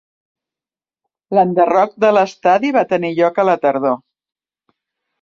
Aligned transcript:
L'enderroc 1.39 1.95
de 2.05 2.11
l'estadi 2.19 2.75
va 2.81 2.87
tenir 2.97 3.15
lloc 3.23 3.41
a 3.45 3.49
la 3.53 3.59
tardor. 3.67 3.99